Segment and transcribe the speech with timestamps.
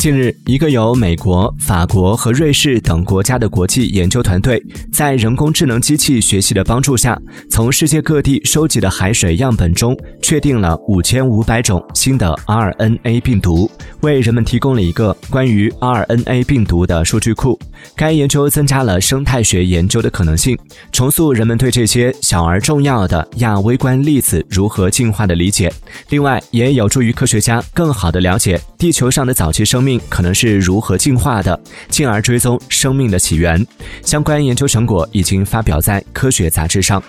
[0.00, 4.58] 近日，一个由美国、法国和瑞士等国家的国际研究团队，
[4.90, 7.20] 在人工智能机器学习的帮助下，
[7.50, 17.60] 从世界各地收集的海水样本中，确定了五千五百种新的 RNA 病毒，为人们提供了一个关于 RNA 病毒的数据库。
[17.94, 20.56] 该研究增加了生态学研究的可能性，
[20.92, 25.70] 重塑人们对这些小而重要的亚微观粒子如何进化的理解。
[26.08, 29.89] 另外，也有助于科学家更好地了解地球上的早期生命。
[30.08, 33.66] 可能是如何进化的，进而追踪生命的起源。
[34.02, 37.02] 相关研究成果已经发表在科学杂志上。